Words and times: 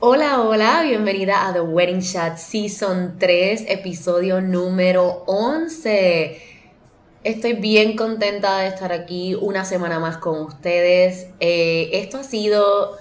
Hola, 0.00 0.42
hola, 0.42 0.82
bienvenida 0.84 1.48
a 1.48 1.52
The 1.52 1.60
Wedding 1.60 2.02
Chat 2.02 2.36
Season 2.36 3.16
3, 3.18 3.64
episodio 3.66 4.40
número 4.40 5.24
11. 5.26 6.40
Estoy 7.24 7.54
bien 7.54 7.96
contenta 7.96 8.58
de 8.58 8.68
estar 8.68 8.92
aquí 8.92 9.34
una 9.34 9.64
semana 9.64 9.98
más 9.98 10.18
con 10.18 10.40
ustedes. 10.40 11.26
Eh, 11.40 11.90
esto 11.94 12.18
ha 12.18 12.22
sido 12.22 12.96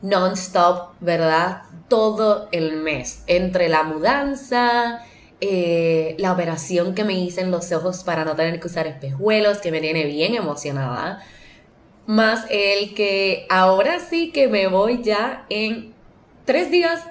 non-stop, 0.00 0.94
¿verdad? 1.00 1.64
Todo 1.88 2.48
el 2.50 2.76
mes. 2.76 3.24
Entre 3.26 3.68
la 3.68 3.82
mudanza, 3.82 5.04
eh, 5.42 6.16
la 6.18 6.32
operación 6.32 6.94
que 6.94 7.04
me 7.04 7.12
hice 7.12 7.42
en 7.42 7.50
los 7.50 7.70
ojos 7.72 8.04
para 8.04 8.24
no 8.24 8.36
tener 8.36 8.58
que 8.58 8.68
usar 8.68 8.86
espejuelos, 8.86 9.58
que 9.58 9.70
me 9.70 9.82
tiene 9.82 10.06
bien 10.06 10.34
emocionada. 10.34 11.22
Más 12.06 12.46
el 12.48 12.94
que 12.94 13.46
ahora 13.50 14.00
sí 14.00 14.32
que 14.32 14.48
me 14.48 14.66
voy 14.68 15.02
ya 15.02 15.44
en 15.50 15.97
tres 16.48 16.70
días 16.70 17.04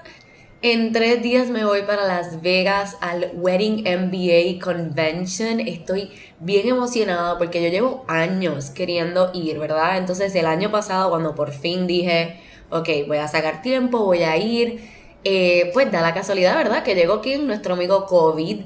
en 0.63 0.91
tres 0.93 1.21
días 1.21 1.49
me 1.49 1.63
voy 1.63 1.83
para 1.83 2.07
Las 2.07 2.41
Vegas 2.41 2.97
al 3.01 3.29
Wedding 3.35 3.83
MBA 3.83 4.59
Convention. 4.59 5.59
Estoy 5.59 6.11
bien 6.39 6.67
emocionada 6.67 7.37
porque 7.37 7.61
yo 7.61 7.69
llevo 7.69 8.03
años 8.07 8.71
queriendo 8.71 9.29
ir, 9.35 9.59
¿verdad? 9.59 9.99
Entonces 9.99 10.33
el 10.33 10.47
año 10.47 10.71
pasado 10.71 11.11
cuando 11.11 11.35
por 11.35 11.51
fin 11.51 11.85
dije, 11.85 12.41
ok, 12.71 12.89
voy 13.07 13.17
a 13.17 13.27
sacar 13.27 13.61
tiempo, 13.61 14.05
voy 14.05 14.23
a 14.23 14.37
ir, 14.37 14.89
eh, 15.23 15.69
pues 15.71 15.91
da 15.91 16.01
la 16.01 16.15
casualidad, 16.15 16.55
¿verdad? 16.55 16.81
Que 16.81 16.95
llegó 16.95 17.13
aquí 17.13 17.37
nuestro 17.37 17.75
amigo 17.75 18.07
COVID. 18.07 18.61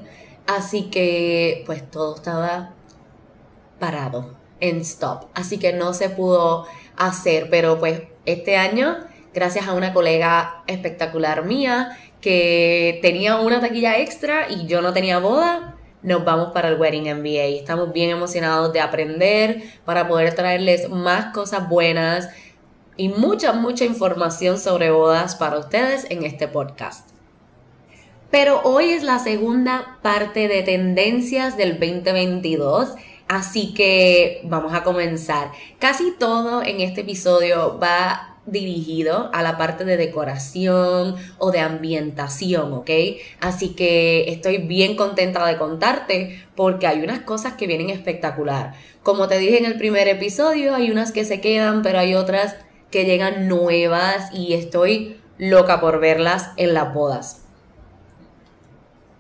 Así 0.48 0.84
que 0.84 1.64
pues 1.66 1.92
todo 1.92 2.16
estaba 2.16 2.76
parado, 3.78 4.38
en 4.62 4.78
stop. 4.78 5.26
Así 5.34 5.58
que 5.60 5.74
no 5.74 5.94
se 5.94 6.08
pudo 6.10 6.66
hacer, 6.96 7.50
pero 7.50 7.78
pues 7.78 8.04
este 8.26 8.56
año 8.56 9.11
gracias 9.34 9.68
a 9.68 9.74
una 9.74 9.94
colega 9.94 10.64
espectacular 10.68 11.46
mía 11.46 11.98
que 12.22 13.00
tenía 13.02 13.40
una 13.40 13.60
taquilla 13.60 14.00
extra 14.00 14.50
y 14.50 14.68
yo 14.68 14.82
no 14.82 14.94
tenía 14.94 15.20
boda, 15.20 15.76
nos 16.04 16.24
vamos 16.24 16.52
para 16.52 16.70
el 16.70 16.80
Wedding 16.80 17.16
MBA. 17.20 17.60
Estamos 17.60 17.94
bien 17.94 18.10
emocionados 18.10 18.74
de 18.74 18.80
aprender 18.80 19.64
para 19.86 20.08
poder 20.08 20.34
traerles 20.36 20.90
más 20.90 21.34
cosas 21.34 21.68
buenas 21.68 22.30
y 22.98 23.10
mucha, 23.10 23.54
mucha 23.54 23.86
información 23.86 24.60
sobre 24.60 24.92
bodas 24.92 25.36
para 25.36 25.58
ustedes 25.58 26.06
en 26.10 26.24
este 26.24 26.48
podcast. 26.48 27.10
Pero 28.30 28.62
hoy 28.64 28.92
es 28.92 29.04
la 29.04 29.20
segunda 29.20 30.00
parte 30.02 30.48
de 30.48 30.64
tendencias 30.64 31.58
del 31.58 31.80
2022. 31.80 32.96
Así 33.28 33.74
que 33.74 34.42
vamos 34.46 34.74
a 34.74 34.84
comenzar. 34.84 35.52
Casi 35.80 36.12
todo 36.18 36.64
en 36.64 36.82
este 36.82 37.02
episodio 37.02 37.78
va 37.80 38.31
dirigido 38.46 39.30
a 39.34 39.44
la 39.44 39.58
parte 39.58 39.86
de 39.86 39.98
decoración 39.98 41.16
o 41.38 41.52
de 41.52 41.60
ambientación, 41.60 42.74
¿ok? 42.74 42.90
Así 43.40 43.70
que 43.76 44.30
estoy 44.30 44.58
bien 44.58 44.96
contenta 44.96 45.46
de 45.46 45.58
contarte 45.58 46.44
porque 46.56 46.88
hay 46.88 47.04
unas 47.04 47.20
cosas 47.20 47.54
que 47.54 47.68
vienen 47.68 47.90
espectacular. 47.90 48.74
Como 49.04 49.28
te 49.28 49.38
dije 49.38 49.58
en 49.58 49.66
el 49.66 49.78
primer 49.78 50.08
episodio, 50.08 50.76
hay 50.76 50.92
unas 50.92 51.12
que 51.12 51.26
se 51.26 51.40
quedan, 51.40 51.82
pero 51.82 52.00
hay 52.00 52.16
otras 52.16 52.56
que 52.90 53.06
llegan 53.06 53.48
nuevas 53.48 54.34
y 54.34 54.54
estoy 54.54 55.18
loca 55.38 55.80
por 55.80 56.00
verlas 56.00 56.50
en 56.58 56.74
las 56.74 56.94
bodas. 56.94 57.42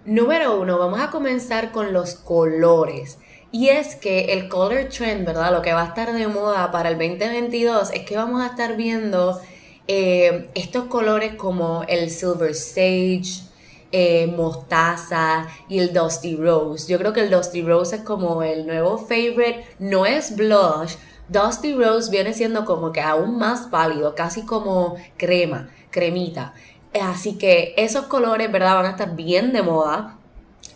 Número 0.05 0.59
uno, 0.59 0.79
vamos 0.79 0.99
a 0.99 1.11
comenzar 1.11 1.71
con 1.71 1.93
los 1.93 2.15
colores. 2.15 3.19
Y 3.51 3.67
es 3.67 3.95
que 3.95 4.33
el 4.33 4.47
color 4.47 4.85
trend, 4.85 5.25
¿verdad? 5.25 5.51
Lo 5.51 5.61
que 5.61 5.73
va 5.73 5.81
a 5.81 5.87
estar 5.87 6.13
de 6.13 6.27
moda 6.27 6.71
para 6.71 6.89
el 6.89 6.97
2022 6.97 7.91
es 7.93 8.05
que 8.05 8.15
vamos 8.15 8.41
a 8.41 8.47
estar 8.47 8.77
viendo 8.77 9.41
eh, 9.87 10.49
estos 10.55 10.85
colores 10.85 11.35
como 11.35 11.83
el 11.89 12.09
Silver 12.09 12.55
Sage, 12.55 13.43
eh, 13.91 14.33
mostaza 14.37 15.47
y 15.67 15.79
el 15.79 15.91
Dusty 15.91 16.37
Rose. 16.37 16.89
Yo 16.89 16.97
creo 16.97 17.11
que 17.11 17.19
el 17.19 17.29
Dusty 17.29 17.61
Rose 17.61 17.97
es 17.97 18.01
como 18.03 18.41
el 18.41 18.65
nuevo 18.65 18.97
favorite. 18.97 19.65
No 19.79 20.05
es 20.05 20.37
blush. 20.37 20.95
Dusty 21.27 21.73
Rose 21.73 22.09
viene 22.09 22.33
siendo 22.33 22.63
como 22.63 22.93
que 22.93 23.01
aún 23.01 23.37
más 23.37 23.67
pálido, 23.67 24.15
casi 24.15 24.45
como 24.45 24.95
crema, 25.17 25.69
cremita. 25.89 26.53
Así 27.01 27.37
que 27.37 27.73
esos 27.75 28.05
colores, 28.05 28.49
¿verdad? 28.49 28.75
Van 28.75 28.85
a 28.85 28.91
estar 28.91 29.13
bien 29.15 29.51
de 29.51 29.61
moda 29.61 30.17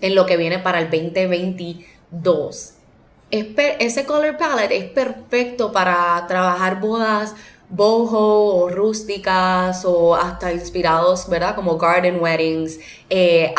en 0.02 0.14
lo 0.14 0.26
que 0.26 0.36
viene 0.36 0.60
para 0.60 0.80
el 0.80 0.90
2022 0.90 1.95
dos. 2.12 2.74
ese 3.32 4.06
color 4.06 4.38
palette 4.38 4.72
es 4.72 4.86
perfecto 4.86 5.72
para 5.72 6.26
trabajar 6.28 6.80
bodas 6.80 7.36
boho 7.70 8.56
o 8.56 8.70
rústicas 8.70 9.86
o 9.86 10.16
hasta 10.16 10.54
inspirados, 10.54 11.28
¿verdad? 11.30 11.56
Como 11.56 11.78
garden 11.78 12.22
weddings, 12.22 12.80
eh, 13.10 13.54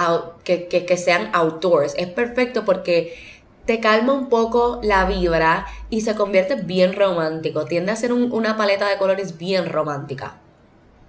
que, 0.45 0.69
que, 0.69 0.97
sean 0.97 1.31
outdoors. 1.33 1.95
Es 1.97 2.09
perfecto 2.09 2.65
porque 2.65 3.17
te 3.65 3.81
calma 3.81 4.13
un 4.13 4.29
poco 4.29 4.81
la 4.83 5.05
vibra 5.07 5.67
y 5.91 6.03
se 6.03 6.15
convierte 6.15 6.55
bien 6.55 6.93
romántico. 6.93 7.65
Tiende 7.65 7.93
a 7.93 7.97
ser 7.97 8.13
una 8.13 8.57
paleta 8.57 8.89
de 8.89 8.97
colores 8.97 9.39
bien 9.39 9.69
romántica. 9.69 10.39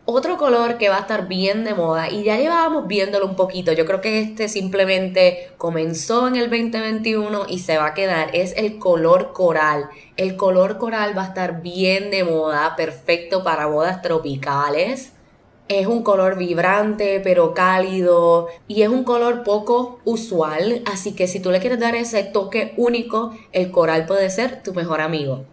Otro 0.09 0.37
color 0.37 0.77
que 0.77 0.87
va 0.87 0.95
a 0.95 1.01
estar 1.01 1.27
bien 1.27 1.65
de 1.65 1.73
moda 1.73 2.09
y 2.09 2.23
ya 2.23 2.37
llevábamos 2.37 2.87
viéndolo 2.87 3.25
un 3.25 3.35
poquito, 3.35 3.73
yo 3.73 3.85
creo 3.85 3.99
que 3.99 4.21
este 4.21 4.47
simplemente 4.47 5.51
comenzó 5.57 6.29
en 6.29 6.37
el 6.37 6.49
2021 6.49 7.41
y 7.49 7.59
se 7.59 7.77
va 7.77 7.87
a 7.87 7.93
quedar, 7.93 8.33
es 8.33 8.53
el 8.55 8.79
color 8.79 9.33
coral. 9.33 9.89
El 10.15 10.37
color 10.37 10.77
coral 10.77 11.17
va 11.17 11.23
a 11.23 11.27
estar 11.27 11.61
bien 11.61 12.09
de 12.09 12.23
moda, 12.23 12.77
perfecto 12.77 13.43
para 13.43 13.65
bodas 13.65 14.01
tropicales. 14.01 15.11
Es 15.67 15.87
un 15.87 16.03
color 16.03 16.37
vibrante 16.37 17.19
pero 17.21 17.53
cálido 17.53 18.47
y 18.69 18.83
es 18.83 18.87
un 18.87 19.03
color 19.03 19.43
poco 19.43 19.99
usual, 20.05 20.83
así 20.85 21.15
que 21.15 21.27
si 21.27 21.41
tú 21.41 21.51
le 21.51 21.59
quieres 21.59 21.81
dar 21.81 21.95
ese 21.95 22.23
toque 22.23 22.73
único, 22.77 23.33
el 23.51 23.71
coral 23.71 24.05
puede 24.05 24.29
ser 24.29 24.63
tu 24.63 24.73
mejor 24.73 25.01
amigo. 25.01 25.43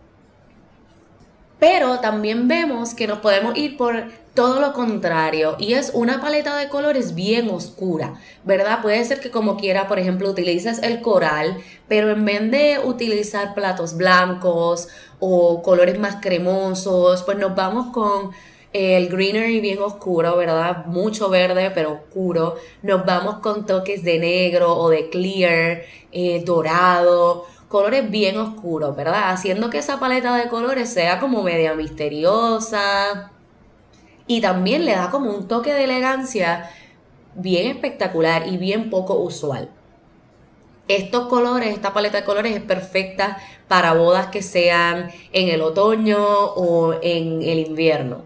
Pero 1.67 1.99
también 2.01 2.47
vemos 2.47 2.93
que 2.93 3.07
nos 3.07 3.21
podemos 3.21 3.57
ir 3.57 3.79
por 3.79 4.11
todo 4.35 4.61
lo 4.61 4.75
contrario 4.75 5.57
y 5.59 5.73
es 5.73 5.93
una 5.95 6.21
paleta 6.21 6.59
de 6.59 6.69
colores 6.69 7.15
bien 7.15 7.49
oscura, 7.49 8.21
¿verdad? 8.45 8.83
Puede 8.83 9.03
ser 9.07 9.19
que 9.19 9.31
como 9.31 9.57
quiera, 9.57 9.89
por 9.89 9.99
ejemplo, 9.99 10.29
utilices 10.29 10.83
el 10.83 11.01
coral, 11.01 11.57
pero 11.89 12.11
en 12.11 12.23
vez 12.27 12.51
de 12.51 12.81
utilizar 12.85 13.55
platos 13.55 13.97
blancos 13.97 14.89
o 15.21 15.63
colores 15.63 15.99
más 15.99 16.17
cremosos, 16.17 17.23
pues 17.23 17.39
nos 17.39 17.55
vamos 17.55 17.95
con 17.95 18.33
el 18.75 19.09
greenery 19.09 19.61
bien 19.61 19.81
oscuro, 19.81 20.37
¿verdad? 20.37 20.85
Mucho 20.85 21.31
verde, 21.31 21.71
pero 21.71 21.93
oscuro. 21.93 22.57
Nos 22.83 23.07
vamos 23.07 23.37
con 23.37 23.65
toques 23.65 24.05
de 24.05 24.19
negro 24.19 24.77
o 24.77 24.91
de 24.91 25.09
clear, 25.09 25.81
eh, 26.13 26.43
dorado 26.45 27.47
colores 27.69 28.11
bien 28.11 28.39
oscuros, 28.39 28.95
¿verdad? 28.97 29.31
Haciendo 29.31 29.71
que 29.71 29.79
esa 29.79 29.99
paleta 29.99 30.37
de 30.37 30.49
colores 30.49 30.93
sea 30.93 31.21
como 31.21 31.43
media 31.43 31.75
misteriosa, 31.75 33.31
y 34.27 34.41
también 34.41 34.85
le 34.85 34.93
da 34.93 35.11
como 35.11 35.31
un 35.31 35.49
toque 35.49 35.75
de 35.75 35.85
elegancia 35.85 36.71
bien 37.35 37.71
espectacular 37.71 38.47
y 38.47 38.57
bien 38.57 38.91
poco 38.91 39.15
usual. 39.19 39.71
Estos 40.89 41.29
colores, 41.29 41.71
esta 41.71 41.93
paleta 41.93 42.19
de 42.19 42.25
colores 42.25 42.55
es 42.55 42.63
perfecta 42.63 43.39
para 43.69 43.95
bodas 43.95 44.27
que 44.29 44.43
sean 44.43 45.11
en 45.33 45.49
el 45.49 45.63
otoño 45.63 46.19
o 46.21 46.95
en 47.03 47.43
el 47.43 47.59
invierno. 47.59 48.23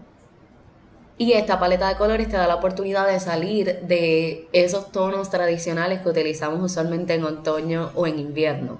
Y 1.17 1.33
esta 1.33 1.59
paleta 1.59 1.89
de 1.89 1.95
colores 1.95 2.29
te 2.29 2.37
da 2.37 2.47
la 2.47 2.55
oportunidad 2.55 3.07
de 3.07 3.19
salir 3.19 3.81
de 3.81 4.47
esos 4.53 4.91
tonos 4.91 5.29
tradicionales 5.29 5.99
que 5.99 6.09
utilizamos 6.09 6.61
usualmente 6.61 7.13
en 7.13 7.25
otoño 7.25 7.91
o 7.95 8.07
en 8.07 8.19
invierno. 8.19 8.79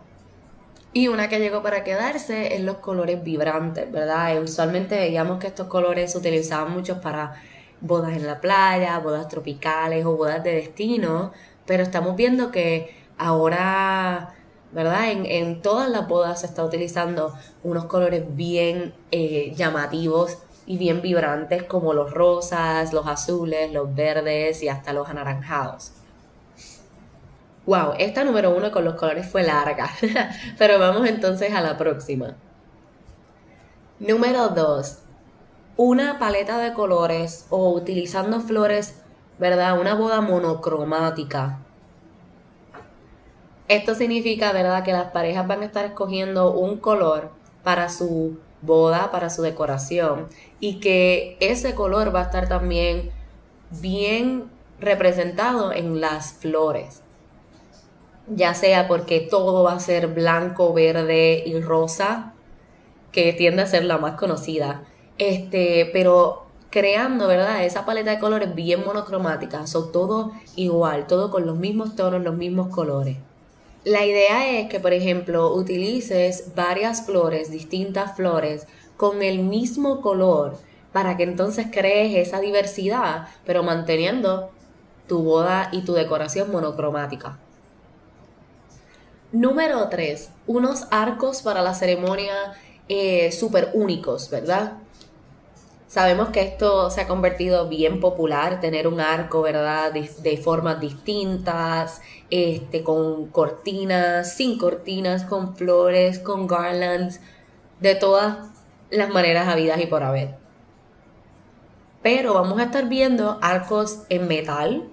Y 0.92 1.08
una 1.08 1.30
que 1.30 1.40
llegó 1.40 1.62
para 1.62 1.84
quedarse 1.84 2.56
es 2.56 2.62
los 2.62 2.78
colores 2.78 3.24
vibrantes, 3.24 3.92
¿verdad? 3.92 4.36
Eh, 4.36 4.40
usualmente 4.40 4.98
veíamos 4.98 5.40
que 5.40 5.48
estos 5.48 5.68
colores 5.68 6.12
se 6.12 6.18
utilizaban 6.18 6.74
mucho 6.74 7.00
para 7.00 7.42
bodas 7.82 8.14
en 8.14 8.26
la 8.26 8.42
playa, 8.42 8.98
bodas 9.00 9.28
tropicales 9.28 10.06
o 10.06 10.18
bodas 10.18 10.44
de 10.44 10.54
destino, 10.54 11.32
pero 11.68 11.84
estamos 11.84 12.16
viendo 12.16 12.52
que 12.52 12.96
ahora, 13.20 14.36
¿verdad? 14.72 15.12
En, 15.12 15.62
todas 15.62 15.90
las 15.90 16.08
bodas 16.08 16.42
se 16.42 16.48
está 16.48 16.64
utilizando 16.64 17.36
unos 17.64 17.86
colores 17.86 18.24
bien 18.36 18.96
eh, 19.12 19.54
llamativos 19.56 20.40
y 20.66 20.78
bien 20.78 21.02
vibrantes 21.02 21.64
como 21.64 21.94
los 21.94 22.12
rosas, 22.12 22.94
los 22.94 23.08
azules, 23.08 23.72
los 23.72 23.94
verdes 23.94 24.64
y 24.64 24.70
hasta 24.70 24.94
los 24.94 25.08
anaranjados. 25.08 25.99
Wow, 27.70 27.94
esta 28.00 28.24
número 28.24 28.50
uno 28.58 28.72
con 28.72 28.84
los 28.84 28.96
colores 28.96 29.30
fue 29.30 29.44
larga, 29.44 29.92
pero 30.58 30.80
vamos 30.80 31.08
entonces 31.08 31.54
a 31.54 31.62
la 31.62 31.78
próxima. 31.78 32.36
Número 34.00 34.50
dos, 34.50 35.04
una 35.78 36.18
paleta 36.18 36.58
de 36.58 36.74
colores 36.74 37.46
o 37.52 37.72
utilizando 37.72 38.40
flores, 38.40 39.00
¿verdad? 39.38 39.80
Una 39.80 39.94
boda 39.94 40.20
monocromática. 40.20 41.60
Esto 43.68 43.94
significa, 43.94 44.52
¿verdad?, 44.52 44.84
que 44.84 44.92
las 44.92 45.12
parejas 45.12 45.46
van 45.46 45.62
a 45.62 45.66
estar 45.66 45.86
escogiendo 45.86 46.52
un 46.54 46.78
color 46.78 47.30
para 47.64 47.90
su 47.90 48.40
boda, 48.64 49.12
para 49.12 49.30
su 49.30 49.44
decoración 49.44 50.26
y 50.60 50.80
que 50.80 51.38
ese 51.40 51.76
color 51.76 52.16
va 52.16 52.22
a 52.22 52.24
estar 52.24 52.50
también 52.50 53.12
bien 53.80 54.50
representado 54.80 55.72
en 55.72 56.02
las 56.02 56.34
flores. 56.34 57.04
Ya 58.30 58.54
sea 58.54 58.88
porque 58.88 59.20
todo 59.20 59.64
va 59.64 59.74
a 59.74 59.80
ser 59.80 60.08
blanco, 60.08 60.74
verde 60.74 61.44
y 61.46 61.60
rosa, 61.60 62.34
que 63.12 63.34
tiende 63.34 63.64
a 63.64 63.68
ser 63.68 63.86
la 63.86 63.98
más 63.98 64.16
conocida. 64.16 64.84
Este, 65.18 65.90
pero 65.92 66.46
creando, 66.70 67.28
¿verdad? 67.28 67.66
Esa 67.66 67.86
paleta 67.86 68.12
de 68.12 68.20
colores 68.20 68.54
bien 68.54 68.86
monocromática, 68.86 69.66
son 69.68 69.92
todo 69.92 70.32
igual, 70.56 71.08
todo 71.08 71.32
con 71.32 71.46
los 71.46 71.58
mismos 71.58 71.96
tonos, 71.96 72.22
los 72.22 72.36
mismos 72.36 72.68
colores. 72.74 73.18
La 73.84 74.06
idea 74.06 74.60
es 74.60 74.70
que, 74.70 74.80
por 74.80 74.94
ejemplo, 74.94 75.54
utilices 75.54 76.54
varias 76.56 77.06
flores, 77.06 77.50
distintas 77.50 78.16
flores, 78.16 78.68
con 78.98 79.24
el 79.24 79.40
mismo 79.40 80.02
color, 80.02 80.58
para 80.92 81.18
que 81.18 81.24
entonces 81.24 81.68
crees 81.72 82.28
esa 82.28 82.40
diversidad, 82.40 83.28
pero 83.46 83.64
manteniendo 83.64 84.52
tu 85.08 85.24
boda 85.24 85.70
y 85.72 85.82
tu 85.82 85.94
decoración 85.94 86.52
monocromática. 86.52 87.40
Número 89.32 89.88
3. 89.90 90.32
Unos 90.48 90.88
arcos 90.90 91.44
para 91.44 91.62
la 91.62 91.76
ceremonia 91.76 92.34
eh, 92.88 93.32
súper 93.32 93.70
únicos, 93.74 94.32
¿verdad? 94.32 94.74
Sabemos 95.88 96.30
que 96.30 96.42
esto 96.42 96.90
se 96.90 97.02
ha 97.02 97.08
convertido 97.08 97.70
bien 97.70 98.00
popular, 98.00 98.60
tener 98.60 98.88
un 98.88 99.00
arco, 99.00 99.44
¿verdad? 99.44 99.92
De, 99.94 100.38
formas 100.38 100.80
distintas, 100.80 102.02
este, 102.32 102.84
con 102.84 103.28
cortinas, 103.28 104.34
sin 104.34 104.58
cortinas, 104.58 105.24
con 105.24 105.56
flores, 105.56 106.18
con 106.18 106.48
garlands, 106.48 107.20
de 107.80 107.94
todas 107.94 108.50
las 108.90 109.10
maneras 109.10 109.48
habidas 109.48 109.80
y 109.80 109.86
por 109.86 110.02
haber. 110.02 110.36
Pero 112.02 112.34
vamos 112.34 112.60
a 112.60 112.64
estar 112.64 112.90
viendo 112.90 113.38
arcos 113.42 114.04
en 114.10 114.28
metal 114.28 114.90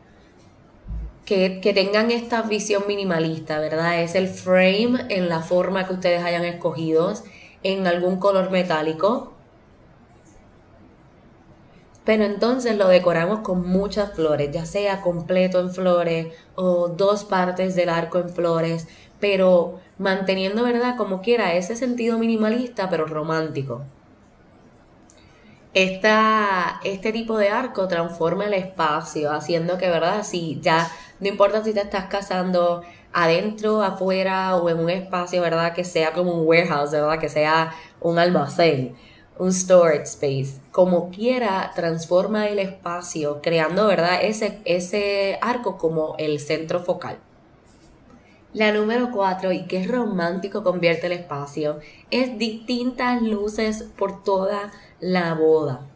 que, 1.27 1.61
tengan 1.75 2.11
esta 2.11 2.43
visión 2.43 2.85
minimalista, 2.89 3.59
¿verdad? 3.59 4.01
Es 4.03 4.15
el 4.15 4.29
frame 4.29 5.05
en 5.11 5.29
la 5.29 5.41
forma 5.41 5.87
que 5.87 5.93
ustedes 5.93 6.25
hayan 6.25 6.45
escogido, 6.45 7.13
en 7.63 7.87
algún 7.87 8.19
color 8.19 8.51
metálico 8.51 9.37
pero 12.07 12.23
entonces 12.23 12.77
lo 12.77 12.87
decoramos 12.87 13.41
con 13.41 13.69
muchas 13.69 14.13
flores, 14.15 14.53
ya 14.53 14.65
sea 14.65 15.03
completo 15.03 15.59
en 15.59 15.73
flores 15.73 16.29
o 16.55 16.87
dos 16.87 17.25
partes 17.25 17.75
del 17.75 17.89
arco 17.89 18.21
en 18.21 18.31
flores, 18.31 18.87
pero 19.19 19.81
manteniendo, 19.99 20.63
¿verdad? 20.63 20.97
Como 20.97 21.21
quiera, 21.21 21.55
ese 21.55 21.75
sentido 21.75 22.17
minimalista, 22.17 22.89
pero 22.89 23.07
romántico. 23.07 23.83
Esta, 25.75 26.81
este 26.85 27.11
tipo 27.11 27.39
de 27.39 27.49
arco 27.49 27.89
transforma 27.89 28.45
el 28.45 28.55
espacio, 28.55 29.33
haciendo 29.33 29.77
que, 29.77 29.91
¿verdad? 29.91 30.23
Si 30.23 30.61
ya 30.63 30.89
no 31.21 31.29
importa 31.29 31.63
si 31.65 31.73
te 31.73 31.81
estás 31.81 32.07
casando 32.07 32.83
adentro, 33.13 33.83
afuera 33.83 34.57
o 34.57 34.69
en 34.69 34.79
un 34.79 34.91
espacio, 34.91 35.41
¿verdad? 35.41 35.73
Que 35.73 35.85
sea 35.85 36.13
como 36.13 36.33
un 36.33 36.47
warehouse, 36.47 36.91
¿verdad? 36.91 37.19
Que 37.19 37.29
sea 37.29 37.73
un 38.01 38.19
almacén 38.19 38.97
un 39.39 39.53
storage 39.53 40.05
space, 40.05 40.61
como 40.73 41.11
quiera, 41.11 41.73
transforma 41.75 42.49
el 42.49 42.59
espacio, 42.59 43.41
creando, 43.43 43.87
¿verdad? 43.87 44.21
Ese, 44.23 44.61
ese 44.65 45.39
arco 45.43 45.77
como 45.77 46.15
el 46.19 46.41
centro 46.41 46.81
focal. 46.81 47.19
La 48.53 48.73
número 48.73 49.11
cuatro, 49.13 49.53
y 49.53 49.67
qué 49.67 49.87
romántico 49.87 50.63
convierte 50.63 51.07
el 51.07 51.13
espacio, 51.13 51.81
es 52.11 52.39
distintas 52.39 53.21
luces 53.21 53.83
por 53.99 54.23
toda 54.23 54.73
la 55.01 55.35
boda. 55.35 55.87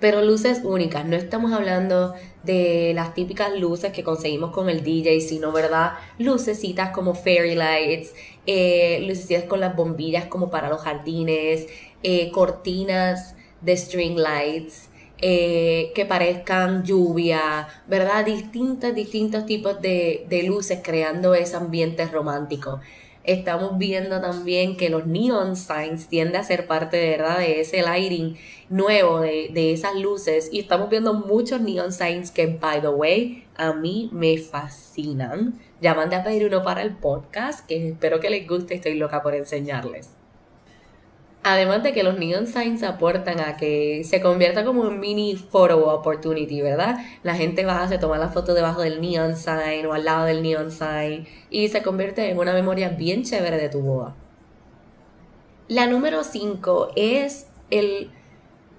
Pero 0.00 0.22
luces 0.22 0.60
únicas, 0.64 1.06
no 1.06 1.16
estamos 1.16 1.52
hablando 1.52 2.14
de 2.42 2.92
las 2.94 3.14
típicas 3.14 3.58
luces 3.58 3.92
que 3.92 4.02
conseguimos 4.04 4.50
con 4.50 4.68
el 4.68 4.82
DJ, 4.82 5.20
sino, 5.20 5.52
¿verdad? 5.52 5.92
Lucecitas 6.18 6.90
como 6.90 7.14
fairy 7.14 7.54
lights, 7.54 8.12
eh, 8.46 9.04
lucecitas 9.06 9.44
con 9.44 9.60
las 9.60 9.74
bombillas 9.74 10.26
como 10.26 10.50
para 10.50 10.68
los 10.68 10.82
jardines, 10.82 11.66
eh, 12.02 12.30
cortinas 12.32 13.34
de 13.62 13.76
string 13.76 14.18
lights, 14.18 14.90
eh, 15.18 15.92
que 15.94 16.04
parezcan 16.04 16.84
lluvia, 16.84 17.66
¿verdad? 17.86 18.26
Distintos, 18.26 18.94
distintos 18.94 19.46
tipos 19.46 19.80
de, 19.80 20.44
luces 20.46 20.80
creando 20.82 21.34
ese 21.34 21.56
ambiente 21.56 22.04
romántico. 22.06 22.80
Estamos 23.24 23.78
viendo 23.78 24.20
también 24.20 24.76
que 24.76 24.90
los 24.90 25.06
neon 25.06 25.56
signs 25.56 26.08
tienden 26.08 26.36
a 26.36 26.44
ser 26.44 26.66
parte 26.66 26.98
de, 26.98 27.10
¿verdad? 27.10 27.38
de 27.38 27.60
ese 27.60 27.82
lighting 27.82 28.36
nuevo, 28.68 29.20
de, 29.20 29.48
de 29.52 29.72
esas 29.72 29.94
luces. 29.96 30.50
Y 30.52 30.60
estamos 30.60 30.90
viendo 30.90 31.14
muchos 31.14 31.60
neon 31.60 31.92
signs 31.92 32.30
que, 32.30 32.46
by 32.46 32.80
the 32.80 32.88
way, 32.88 33.44
a 33.56 33.72
mí 33.72 34.10
me 34.12 34.36
fascinan. 34.38 35.58
Ya 35.80 35.94
mandé 35.94 36.16
a 36.16 36.24
pedir 36.24 36.46
uno 36.46 36.62
para 36.62 36.82
el 36.82 36.96
podcast, 36.96 37.66
que 37.66 37.88
espero 37.88 38.20
que 38.20 38.30
les 38.30 38.46
guste, 38.46 38.74
estoy 38.74 38.94
loca 38.94 39.22
por 39.22 39.34
enseñarles. 39.34 40.10
Además 41.46 41.82
de 41.82 41.92
que 41.92 42.02
los 42.02 42.18
neon 42.18 42.46
signs 42.46 42.82
aportan 42.82 43.38
a 43.38 43.58
que 43.58 44.02
se 44.04 44.22
convierta 44.22 44.64
como 44.64 44.80
un 44.80 44.98
mini 44.98 45.36
photo 45.36 45.94
opportunity, 45.94 46.62
¿verdad? 46.62 46.96
La 47.22 47.34
gente 47.34 47.66
va, 47.66 47.82
a 47.82 48.00
tomar 48.00 48.18
la 48.18 48.30
foto 48.30 48.54
debajo 48.54 48.80
del 48.80 49.02
neon 49.02 49.36
sign 49.36 49.84
o 49.84 49.92
al 49.92 50.06
lado 50.06 50.24
del 50.24 50.42
neon 50.42 50.70
sign 50.70 51.28
y 51.50 51.68
se 51.68 51.82
convierte 51.82 52.30
en 52.30 52.38
una 52.38 52.54
memoria 52.54 52.88
bien 52.88 53.24
chévere 53.24 53.58
de 53.58 53.68
tu 53.68 53.82
boda. 53.82 54.14
La 55.68 55.86
número 55.86 56.24
5 56.24 56.92
es 56.96 57.46
el 57.70 58.10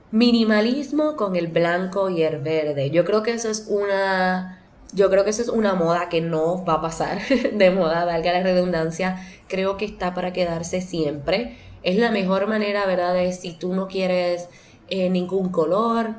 minimalismo 0.10 1.16
con 1.18 1.36
el 1.36 1.50
blanco 1.50 2.10
y 2.10 2.24
el 2.24 2.40
verde. 2.40 2.90
Yo 2.90 3.06
creo 3.06 3.22
que 3.22 3.34
eso 3.34 3.48
es 3.48 3.68
una 3.70 4.64
yo 4.92 5.12
creo 5.12 5.24
que 5.24 5.30
eso 5.30 5.44
es 5.44 5.50
una 5.50 5.76
moda 5.76 6.10
que 6.10 6.22
no 6.22 6.66
va 6.66 6.76
a 6.76 6.82
pasar 6.82 7.20
de 7.54 7.70
moda, 7.70 8.06
valga 8.06 8.34
la 8.34 8.42
redundancia. 8.42 9.18
Creo 9.48 9.78
que 9.78 9.86
está 9.86 10.16
para 10.16 10.34
quedarse 10.34 10.82
siempre 10.82 11.58
es 11.86 11.98
la 11.98 12.12
mejor 12.12 12.48
manera, 12.48 12.86
¿verdad? 12.88 13.14
De 13.14 13.32
si 13.32 13.54
tú 13.54 13.74
no 13.74 13.88
quieres 13.88 14.50
eh, 14.90 15.10
ningún 15.10 15.50
color, 15.50 16.16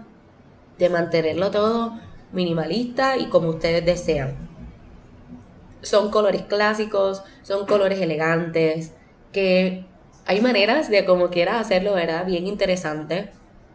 de 0.79 0.89
mantenerlo 0.89 1.51
todo 1.51 1.99
minimalista 2.33 3.17
y 3.17 3.27
como 3.27 3.49
ustedes 3.49 3.85
desean. 3.85 4.37
Son 5.83 6.11
colores 6.11 6.43
clásicos, 6.43 7.23
son 7.43 7.67
colores 7.67 8.01
elegantes, 8.01 8.93
que 9.33 9.85
hay 10.25 10.41
maneras 10.41 10.89
de 10.89 11.05
como 11.05 11.31
quieras 11.31 11.61
hacerlo, 11.61 11.95
¿verdad? 11.95 12.25
Bien 12.27 12.47
interesante. 12.47 13.31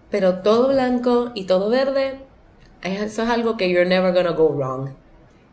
Pero 0.09 0.39
todo 0.39 0.69
blanco 0.69 1.31
y 1.35 1.43
todo 1.45 1.69
verde, 1.69 2.19
eso 2.83 3.23
es 3.23 3.29
algo 3.29 3.57
que 3.57 3.69
you're 3.69 3.87
never 3.87 4.13
gonna 4.13 4.31
go 4.31 4.49
wrong. 4.49 4.91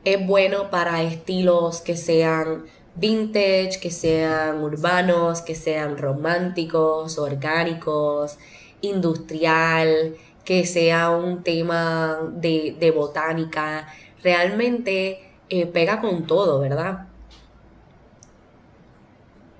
Es 0.05 0.25
bueno 0.25 0.71
para 0.71 1.03
estilos 1.03 1.81
que 1.81 1.97
sean 1.97 2.65
vintage, 2.99 3.81
que 3.81 3.91
sean 3.91 4.63
urbanos, 4.63 5.43
que 5.43 5.55
sean 5.55 5.97
románticos, 5.97 7.19
orgánicos, 7.19 8.39
industrial, 8.81 10.17
que 10.45 10.67
sea 10.67 11.11
un 11.11 11.43
tema 11.43 12.19
de, 12.33 12.93
botánica. 12.95 13.89
Realmente 14.23 15.21
eh, 15.49 15.67
pega 15.67 16.01
con 16.01 16.27
todo, 16.27 16.61
¿verdad? 16.61 17.07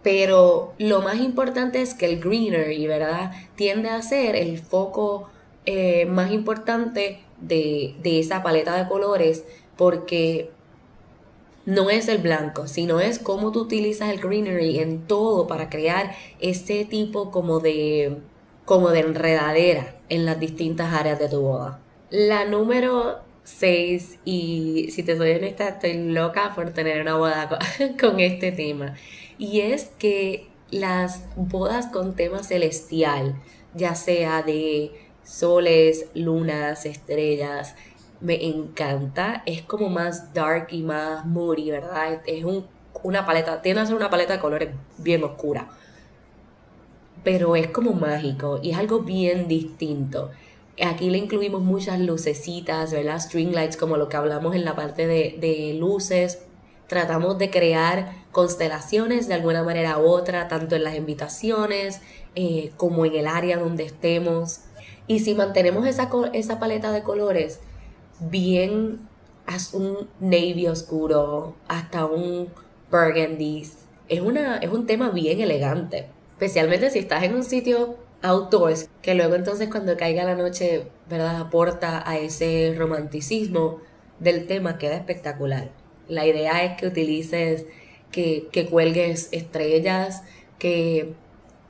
Pero 0.03 0.75
lo 0.79 1.03
más 1.03 1.17
importante 1.17 1.83
es 1.83 1.95
que 1.95 2.07
el 2.07 2.21
greenery, 2.21 2.87
¿verdad? 2.87 3.33
Tiende 3.57 3.91
a 3.91 4.01
ser 4.03 4.37
el 4.37 4.59
foco 4.59 5.29
eh, 5.67 6.07
más 6.07 6.33
importante 6.33 7.21
de, 7.41 7.95
de 8.03 8.21
esa 8.21 8.43
paleta 8.43 8.75
de 8.77 8.89
colores 8.89 9.45
porque 9.77 10.51
no 11.69 11.91
es 11.91 12.09
el 12.09 12.17
blanco, 12.17 12.67
sino 12.67 12.99
es 12.99 13.19
cómo 13.19 13.53
tú 13.53 13.61
utilizas 13.61 14.09
el 14.09 14.21
greenery 14.21 14.79
en 14.79 15.07
todo 15.07 15.47
para 15.47 15.69
crear 15.69 16.15
ese 16.41 16.87
tipo 16.87 17.31
como 17.31 17.61
de 17.61 18.17
como 18.65 18.89
de 18.89 19.01
enredadera 19.01 19.95
en 20.09 20.25
las 20.25 20.41
distintas 20.41 20.95
áreas 20.95 21.19
de 21.19 21.29
tu 21.29 21.43
boda. 21.43 21.79
La 22.09 22.47
número 22.47 23.19
6 23.45 24.21
y 24.25 24.89
si 24.93 25.03
te 25.03 25.19
soy 25.19 25.33
honesta 25.33 25.69
estoy 25.69 26.11
loca 26.11 26.55
por 26.55 26.71
tener 26.71 27.03
una 27.03 27.17
boda 27.17 27.59
con, 28.01 28.19
este 28.19 28.51
tema 28.51 28.95
y 29.37 29.61
es 29.61 29.91
que 29.99 30.49
las 30.71 31.27
bodas 31.37 31.89
con 31.89 32.17
tema 32.17 32.43
celestial, 32.45 33.37
ya 33.75 33.95
sea 33.95 34.41
de 34.41 34.93
soles, 35.23 36.07
lunas, 36.15 36.87
estrellas, 36.87 37.75
me 38.21 38.47
encanta. 38.47 39.43
Es 39.47 39.63
como 39.63 39.89
más 39.89 40.33
dark 40.35 40.69
y 40.71 40.83
más 40.83 41.25
moody, 41.25 41.71
¿verdad? 41.71 42.23
Es 42.27 42.45
una 43.03 43.27
paleta, 43.27 43.63
tiene 43.63 43.81
a 43.81 43.87
ser 43.87 43.95
una 43.95 44.11
paleta 44.11 44.35
de 44.35 44.41
colores 44.41 44.71
bien 44.99 45.23
oscura. 45.25 45.69
Pero 47.25 47.57
es 47.57 47.69
como 47.69 47.93
mágico 47.93 48.61
y 48.63 48.71
es 48.71 48.79
algo 48.79 49.01
bien 49.01 49.49
distinto. 49.49 50.31
Aquí 50.85 51.11
le 51.11 51.19
incluimos 51.19 51.61
muchas 51.61 51.99
lucecitas, 51.99 52.93
¿verdad? 52.93 53.19
String 53.19 53.53
lights, 53.53 53.77
como 53.77 53.97
lo 53.97 54.09
que 54.09 54.17
hablamos 54.17 54.55
en 54.55 54.65
la 54.65 54.77
parte 54.77 55.07
de, 55.07 55.75
luces. 55.79 56.45
Tratamos 56.87 57.37
de 57.37 57.51
crear 57.51 58.15
constelaciones 58.33 59.29
de 59.29 59.35
alguna 59.35 59.63
manera 59.63 59.99
u 59.99 60.07
otra, 60.07 60.49
tanto 60.49 60.77
en 60.77 60.85
las 60.85 60.95
invitaciones 60.95 62.01
eh, 62.35 62.71
como 62.77 63.05
en 63.05 63.15
el 63.17 63.27
área 63.27 63.59
donde 63.59 63.85
estemos. 63.85 64.61
Y 65.07 65.19
si 65.19 65.35
mantenemos 65.35 65.87
esa, 65.87 66.09
esa 66.33 66.59
paleta 66.59 66.93
de 66.93 67.03
colores 67.03 67.61
bien 68.21 69.09
un 69.73 70.09
navy 70.21 70.67
oscuro 70.67 71.55
hasta 71.69 72.07
un 72.07 72.49
burgundy. 72.91 73.67
Es, 74.09 74.21
una, 74.21 74.59
es 74.59 74.71
un 74.71 74.87
tema 74.87 75.11
bien 75.11 75.41
elegante, 75.41 76.07
especialmente 76.33 76.91
si 76.91 76.99
estás 76.99 77.23
en 77.25 77.35
un 77.35 77.45
sitio 77.45 77.97
outdoors, 78.23 78.89
que 79.03 79.15
luego 79.15 79.35
entonces 79.35 79.69
cuando 79.69 79.97
caiga 79.97 80.25
la 80.25 80.35
noche, 80.35 80.89
¿verdad? 81.09 81.41
Aporta 81.41 82.09
a 82.09 82.19
ese 82.19 82.75
romanticismo 82.77 83.81
del 84.19 84.47
tema, 84.47 84.79
queda 84.79 84.97
espectacular. 84.97 85.71
La 86.09 86.27
idea 86.27 86.65
es 86.65 86.79
que 86.79 86.87
utilices, 86.87 87.67
que, 88.11 88.49
que 88.51 88.67
cuelgues 88.67 89.29
estrellas, 89.33 90.23
que 90.59 91.15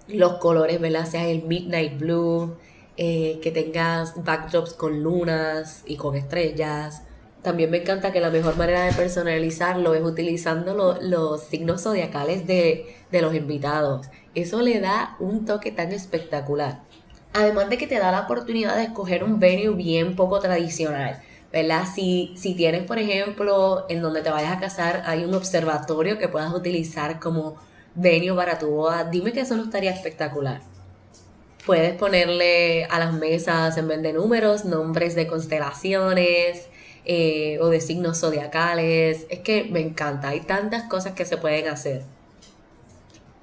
los 0.07 0.35
colores, 0.35 0.81
¿verdad? 0.81 1.07
Sean 1.07 1.27
el 1.27 1.43
midnight 1.43 1.99
blue, 1.99 2.57
eh, 2.99 3.39
que 3.43 3.53
tengas 3.53 4.25
backdrops 4.25 4.75
con 4.75 5.03
lunas 5.03 5.85
y 5.87 5.97
con 5.97 6.17
estrellas. 6.17 7.03
También 7.43 7.71
me 7.71 7.79
encanta 7.79 8.13
que 8.13 8.21
la 8.21 8.31
mejor 8.31 8.57
manera 8.57 8.83
de 8.83 8.93
personalizarlo 8.93 9.95
es 9.95 10.03
utilizando 10.03 10.99
los 11.01 11.45
signos 11.45 11.85
zodiacales 11.85 12.47
de, 12.47 12.97
de 13.13 13.23
los 13.23 13.35
invitados. 13.35 14.09
Eso 14.35 14.61
le 14.61 14.81
da 14.81 15.17
un 15.21 15.45
toque 15.45 15.71
tan 15.71 15.93
espectacular. 15.93 16.83
Además 17.33 17.71
de 17.71 17.79
que 17.79 17.87
te 17.87 17.99
da 17.99 18.11
la 18.11 18.23
oportunidad 18.23 18.77
de 18.77 18.85
escoger 18.85 19.23
un 19.23 19.39
venue 19.39 19.75
bien 19.77 20.17
poco 20.17 20.41
tradicional. 20.41 21.23
¿verdad? 21.53 21.85
Si, 21.95 22.35
si 22.37 22.55
tienes, 22.55 22.83
por 22.83 22.99
ejemplo, 22.99 23.87
en 23.89 24.03
donde 24.03 24.23
te 24.23 24.31
vayas 24.31 24.57
a 24.57 24.61
casar, 24.61 25.05
hay 25.07 25.25
un 25.25 25.35
observatorio 25.35 26.19
que 26.19 26.29
puedas 26.29 26.53
utilizar 26.53 27.21
como 27.21 27.57
venue 27.95 28.35
para 28.35 28.59
tu 28.59 28.69
boda, 28.71 29.05
dime 29.05 29.33
que 29.33 29.41
eso 29.41 29.57
no 29.57 29.65
estaría 29.65 29.93
espectacular. 29.93 30.61
Puedes 31.69 31.93
ponerle 31.97 32.87
a 32.87 32.99
las 32.99 33.13
mesas 33.13 33.77
en 33.77 33.89
vez 33.89 34.01
de 34.01 34.15
números 34.15 34.65
nombres 34.65 35.15
de 35.15 35.27
constelaciones 35.27 36.67
eh, 37.05 37.59
o 37.61 37.69
de 37.69 37.83
signos 37.83 38.21
zodiacales. 38.21 39.27
Es 39.29 39.41
que 39.41 39.65
me 39.65 39.81
encanta, 39.81 40.29
hay 40.29 40.41
tantas 40.41 40.85
cosas 40.85 41.13
que 41.13 41.27
se 41.27 41.37
pueden 41.37 41.69
hacer. 41.69 42.05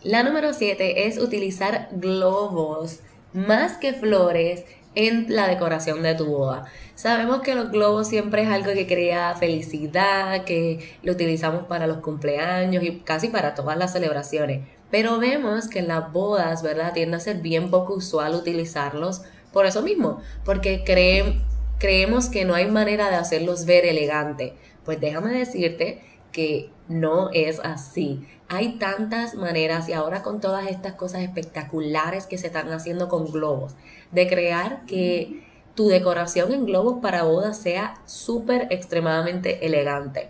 La 0.01 0.23
número 0.23 0.53
7 0.53 1.05
es 1.05 1.19
utilizar 1.19 1.89
globos 1.91 3.01
más 3.31 3.77
que 3.77 3.93
flores 3.93 4.65
en 4.95 5.27
la 5.29 5.47
decoración 5.47 6.01
de 6.01 6.15
tu 6.15 6.25
boda. 6.25 6.65
Sabemos 6.95 7.41
que 7.41 7.53
los 7.53 7.69
globos 7.69 8.07
siempre 8.07 8.41
es 8.41 8.49
algo 8.49 8.73
que 8.73 8.87
crea 8.87 9.35
felicidad, 9.35 10.45
que 10.45 10.97
lo 11.03 11.11
utilizamos 11.11 11.65
para 11.65 11.85
los 11.85 11.97
cumpleaños 11.97 12.83
y 12.83 13.01
casi 13.01 13.27
para 13.27 13.53
todas 13.53 13.77
las 13.77 13.93
celebraciones. 13.93 14.61
Pero 14.95 15.19
vemos 15.19 15.67
que 15.67 15.79
en 15.79 15.89
las 15.89 16.13
bodas, 16.13 16.63
¿verdad? 16.63 16.93
Tiende 16.93 17.17
a 17.17 17.19
ser 17.19 17.39
bien 17.39 17.69
poco 17.69 17.95
usual 17.95 18.33
utilizarlos 18.33 19.23
por 19.51 19.65
eso 19.65 19.81
mismo, 19.81 20.21
porque 20.45 20.85
creemos 20.85 22.29
que 22.29 22.45
no 22.45 22.53
hay 22.53 22.67
manera 22.67 23.09
de 23.09 23.17
hacerlos 23.17 23.65
ver 23.65 23.83
elegante. 23.83 24.53
Pues 24.85 25.01
déjame 25.01 25.37
decirte 25.37 26.01
que 26.31 26.69
no 26.87 27.29
es 27.33 27.59
así. 27.59 28.25
Hay 28.47 28.79
tantas 28.79 29.35
maneras 29.35 29.89
y 29.89 29.91
ahora 29.91 30.23
con 30.23 30.39
todas 30.39 30.67
estas 30.67 30.93
cosas 30.93 31.23
espectaculares 31.23 32.25
que 32.25 32.37
se 32.37 32.47
están 32.47 32.71
haciendo 32.71 33.09
con 33.09 33.29
globos, 33.29 33.75
de 34.13 34.29
crear 34.29 34.85
que 34.85 35.45
tu 35.75 35.89
decoración 35.89 36.53
en 36.53 36.65
globos 36.65 37.01
para 37.01 37.23
bodas 37.23 37.57
sea 37.57 37.95
súper 38.05 38.69
extremadamente 38.69 39.65
elegante. 39.65 40.29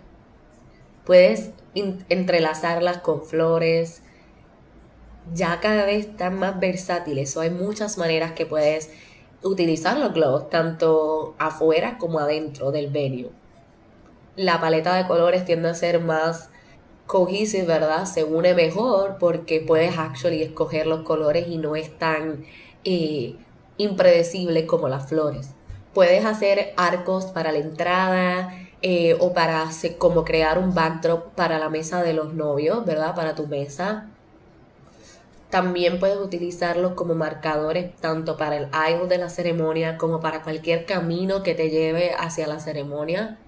Puedes 1.04 1.52
entrelazarlas 1.72 2.98
con 2.98 3.22
flores, 3.22 4.02
ya 5.32 5.60
cada 5.60 5.84
vez 5.84 6.06
están 6.06 6.38
más 6.38 6.58
versátiles. 6.58 7.36
O 7.36 7.40
hay 7.40 7.50
muchas 7.50 7.98
maneras 7.98 8.32
que 8.32 8.46
puedes 8.46 8.90
utilizar 9.42 9.98
los 9.98 10.12
globos, 10.12 10.50
tanto 10.50 11.34
afuera 11.38 11.98
como 11.98 12.18
adentro 12.18 12.72
del 12.72 12.90
venue. 12.90 13.30
La 14.36 14.60
paleta 14.60 14.94
de 14.94 15.06
colores 15.06 15.44
tiende 15.44 15.70
a 15.70 15.74
ser 15.74 16.00
más 16.00 16.50
cohesive, 17.06 17.64
¿verdad? 17.64 18.04
Se 18.04 18.24
une 18.24 18.54
mejor 18.54 19.16
porque 19.18 19.60
puedes 19.60 19.96
actually 19.96 20.42
escoger 20.42 20.86
los 20.86 21.02
colores 21.02 21.46
y 21.48 21.58
no 21.58 21.76
es 21.76 21.96
tan 21.98 22.44
eh, 22.84 23.36
impredecible 23.78 24.66
como 24.66 24.88
las 24.88 25.08
flores. 25.08 25.50
Puedes 25.94 26.24
hacer 26.24 26.74
arcos 26.76 27.26
para 27.26 27.52
la 27.52 27.58
entrada 27.58 28.52
eh, 28.82 29.16
o 29.18 29.32
para 29.32 29.70
como 29.98 30.24
crear 30.24 30.58
un 30.58 30.74
backdrop 30.74 31.32
para 31.34 31.58
la 31.58 31.70
mesa 31.70 32.02
de 32.02 32.12
los 32.12 32.34
novios, 32.34 32.84
¿verdad? 32.84 33.14
Para 33.14 33.34
tu 33.34 33.46
mesa. 33.46 34.10
También 35.50 36.00
puedes 36.00 36.18
utilizarlos 36.18 36.94
como 36.94 37.14
marcadores 37.14 37.94
tanto 37.96 38.36
para 38.36 38.56
el 38.56 38.68
aisle 38.72 39.06
de 39.06 39.18
la 39.18 39.28
ceremonia 39.28 39.96
como 39.96 40.20
para 40.20 40.42
cualquier 40.42 40.86
camino 40.86 41.42
que 41.42 41.54
te 41.54 41.70
lleve 41.70 42.12
hacia 42.18 42.46
la 42.46 42.58
ceremonia. 42.58 43.38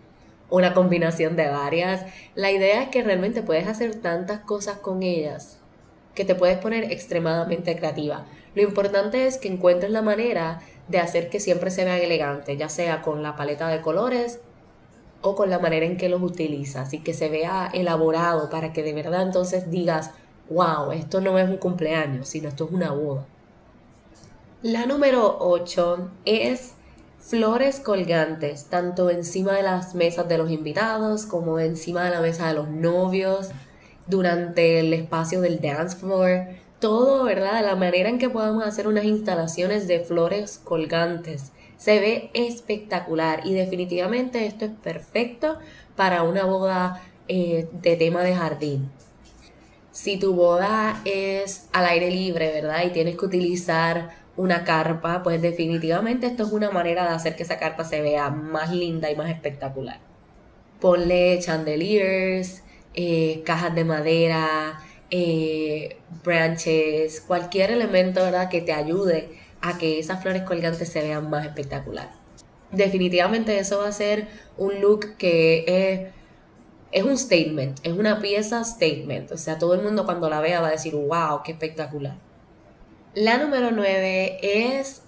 Una 0.48 0.74
combinación 0.74 1.36
de 1.36 1.48
varias. 1.48 2.06
La 2.34 2.50
idea 2.50 2.82
es 2.82 2.88
que 2.88 3.02
realmente 3.02 3.42
puedes 3.42 3.66
hacer 3.66 3.96
tantas 3.96 4.40
cosas 4.40 4.78
con 4.78 5.02
ellas 5.02 5.58
que 6.14 6.24
te 6.24 6.34
puedes 6.34 6.58
poner 6.58 6.90
extremadamente 6.92 7.76
creativa. 7.76 8.26
Lo 8.54 8.62
importante 8.62 9.26
es 9.26 9.38
que 9.38 9.48
encuentres 9.48 9.90
la 9.90 10.02
manera 10.02 10.60
de 10.88 10.98
hacer 10.98 11.28
que 11.28 11.38
siempre 11.38 11.70
se 11.70 11.84
vean 11.84 12.00
elegantes, 12.00 12.58
ya 12.58 12.68
sea 12.68 13.02
con 13.02 13.22
la 13.22 13.36
paleta 13.36 13.68
de 13.68 13.82
colores 13.82 14.40
o 15.20 15.36
con 15.36 15.50
la 15.50 15.58
manera 15.58 15.86
en 15.86 15.96
que 15.96 16.08
los 16.08 16.22
utilizas 16.22 16.92
y 16.92 17.00
que 17.00 17.12
se 17.12 17.28
vea 17.28 17.70
elaborado 17.72 18.50
para 18.50 18.72
que 18.72 18.82
de 18.82 18.94
verdad 18.94 19.22
entonces 19.22 19.70
digas, 19.70 20.12
wow, 20.50 20.92
esto 20.92 21.20
no 21.20 21.38
es 21.38 21.48
un 21.48 21.58
cumpleaños, 21.58 22.28
sino 22.28 22.48
esto 22.48 22.64
es 22.64 22.72
una 22.72 22.92
boda. 22.92 23.26
La 24.62 24.86
número 24.86 25.36
8 25.40 26.10
es 26.24 26.72
flores 27.18 27.80
colgantes, 27.80 28.66
tanto 28.66 29.10
encima 29.10 29.52
de 29.52 29.62
las 29.62 29.94
mesas 29.94 30.28
de 30.28 30.38
los 30.38 30.50
invitados 30.50 31.26
como 31.26 31.58
encima 31.58 32.04
de 32.04 32.10
la 32.10 32.20
mesa 32.20 32.48
de 32.48 32.54
los 32.54 32.68
novios, 32.68 33.50
durante 34.06 34.80
el 34.80 34.92
espacio 34.94 35.40
del 35.40 35.60
dance 35.60 35.96
floor, 35.96 36.46
todo, 36.80 37.24
¿verdad? 37.24 37.62
La 37.64 37.76
manera 37.76 38.08
en 38.08 38.18
que 38.18 38.30
podamos 38.30 38.64
hacer 38.64 38.88
unas 38.88 39.04
instalaciones 39.04 39.86
de 39.86 40.00
flores 40.00 40.60
colgantes. 40.64 41.52
Se 41.76 42.00
ve 42.00 42.30
espectacular 42.32 43.42
y 43.44 43.52
definitivamente 43.52 44.46
esto 44.46 44.64
es 44.64 44.70
perfecto 44.82 45.58
para 45.94 46.22
una 46.22 46.44
boda 46.44 47.02
eh, 47.28 47.68
de 47.72 47.96
tema 47.96 48.22
de 48.22 48.34
jardín 48.34 48.90
si 49.98 50.16
tu 50.16 50.32
boda 50.32 51.02
es 51.04 51.66
al 51.72 51.84
aire 51.86 52.08
libre, 52.08 52.52
¿verdad? 52.52 52.84
Y 52.86 52.90
tienes 52.90 53.16
que 53.16 53.24
utilizar 53.24 54.10
una 54.36 54.62
carpa, 54.62 55.24
pues 55.24 55.42
definitivamente 55.42 56.28
esto 56.28 56.44
es 56.44 56.52
una 56.52 56.70
manera 56.70 57.02
de 57.02 57.16
hacer 57.16 57.34
que 57.34 57.42
esa 57.42 57.58
carpa 57.58 57.82
se 57.82 58.00
vea 58.00 58.30
más 58.30 58.70
linda 58.70 59.10
y 59.10 59.16
más 59.16 59.28
espectacular. 59.28 59.98
Ponle 60.80 61.40
chandeliers, 61.40 62.62
eh, 62.94 63.42
cajas 63.44 63.74
de 63.74 63.84
madera, 63.84 64.80
eh, 65.10 65.96
branches, 66.22 67.20
cualquier 67.20 67.72
elemento, 67.72 68.22
¿verdad? 68.22 68.48
Que 68.48 68.60
te 68.60 68.72
ayude 68.72 69.30
a 69.60 69.78
que 69.78 69.98
esas 69.98 70.22
flores 70.22 70.44
colgantes 70.44 70.90
se 70.90 71.02
vean 71.02 71.28
más 71.28 71.44
espectacular. 71.44 72.12
Definitivamente 72.70 73.58
eso 73.58 73.78
va 73.78 73.88
a 73.88 73.92
ser 73.92 74.28
un 74.58 74.80
look 74.80 75.16
que 75.16 75.64
es 75.66 76.17
es 76.90 77.04
un 77.04 77.16
statement, 77.18 77.78
es 77.82 77.92
una 77.92 78.20
pieza 78.20 78.64
statement. 78.64 79.32
O 79.32 79.36
sea, 79.36 79.58
todo 79.58 79.74
el 79.74 79.82
mundo 79.82 80.04
cuando 80.04 80.30
la 80.30 80.40
vea 80.40 80.60
va 80.60 80.68
a 80.68 80.72
decir, 80.72 80.94
wow, 80.94 81.42
qué 81.44 81.52
espectacular. 81.52 82.16
La 83.14 83.38
número 83.38 83.70
9 83.70 84.38
es 84.42 85.02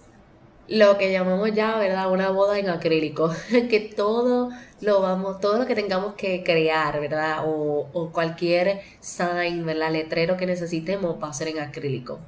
lo 0.69 0.99
que 0.99 1.11
llamamos 1.13 1.53
ya, 1.53 1.77
¿verdad? 1.79 2.11
Una 2.11 2.31
boda 2.31 2.59
en 2.59 2.69
acrílico. 2.69 3.31
que 3.71 3.81
todo 3.81 4.51
lo 4.81 5.01
vamos, 5.01 5.41
todo 5.41 5.59
lo 5.59 5.67
que 5.67 5.75
tengamos 5.75 6.15
que 6.15 6.43
crear, 6.43 7.01
¿verdad? 7.01 7.45
O, 7.47 7.89
o 7.93 8.11
cualquier 8.13 8.81
sign, 9.01 9.65
¿verdad? 9.65 9.91
Letrero 9.91 10.37
que 10.37 10.47
necesitemos 10.47 11.23
va 11.23 11.29
a 11.29 11.33
ser 11.33 11.49
en 11.49 11.61
acrílico. 11.61 12.19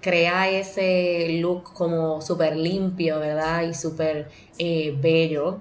Crea 0.00 0.50
ese 0.50 1.38
look 1.40 1.72
como 1.74 2.20
súper 2.22 2.56
limpio, 2.56 3.20
¿verdad? 3.20 3.62
Y 3.62 3.74
súper 3.74 4.28
eh, 4.58 4.96
bello 5.00 5.60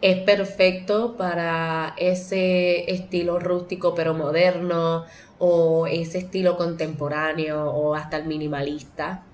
es 0.00 0.18
perfecto 0.22 1.16
para 1.16 1.94
ese 1.96 2.90
estilo 2.90 3.40
rústico 3.40 3.94
pero 3.94 4.14
moderno 4.14 5.04
o 5.38 5.86
ese 5.86 6.18
estilo 6.18 6.56
contemporáneo 6.56 7.70
o 7.70 7.94
hasta 7.94 8.16
el 8.16 8.26
minimalista. 8.26 9.24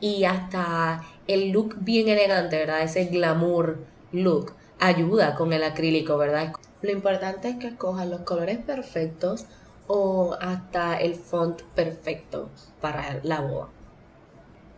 Y 0.00 0.24
hasta 0.24 1.02
el 1.26 1.50
look 1.50 1.76
bien 1.78 2.08
elegante, 2.08 2.58
¿verdad? 2.58 2.82
Ese 2.82 3.06
glamour 3.06 3.78
look 4.12 4.52
ayuda 4.78 5.34
con 5.34 5.52
el 5.52 5.64
acrílico, 5.64 6.18
¿verdad? 6.18 6.52
Lo 6.82 6.90
importante 6.90 7.48
es 7.48 7.56
que 7.56 7.68
escojas 7.68 8.06
los 8.06 8.20
colores 8.20 8.58
perfectos 8.58 9.46
o 9.86 10.36
hasta 10.40 10.98
el 10.98 11.14
font 11.14 11.62
perfecto 11.74 12.50
para 12.80 13.20
la 13.22 13.40
boda. 13.40 13.68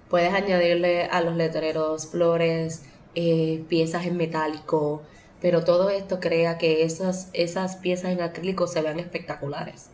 Puedes 0.09 0.33
añadirle 0.33 1.05
a 1.05 1.21
los 1.21 1.37
letreros 1.37 2.07
flores, 2.07 2.85
eh, 3.21 3.65
piezas 3.69 4.07
en 4.07 4.17
metálico, 4.17 5.03
pero 5.41 5.65
todo 5.65 5.91
esto 5.91 6.21
crea 6.21 6.57
que 6.57 6.85
esas, 6.85 7.31
esas 7.33 7.75
piezas 7.75 8.13
en 8.13 8.23
acrílico 8.23 8.69
se 8.69 8.81
vean 8.81 9.01
espectaculares. 9.01 9.91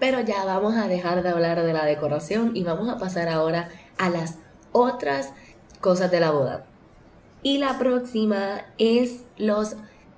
Pero 0.00 0.18
ya 0.22 0.44
vamos 0.44 0.74
a 0.74 0.88
dejar 0.88 1.22
de 1.22 1.28
hablar 1.28 1.62
de 1.62 1.72
la 1.72 1.84
decoración 1.84 2.56
y 2.56 2.64
vamos 2.64 2.88
a 2.88 2.98
pasar 2.98 3.28
ahora 3.28 3.68
a 3.96 4.10
las 4.10 4.38
otras 4.72 5.30
cosas 5.80 6.10
de 6.10 6.18
la 6.18 6.32
boda. 6.32 6.64
Y 7.44 7.58
la 7.58 7.78
próxima 7.78 8.62
es 8.76 9.20
los 9.36 9.76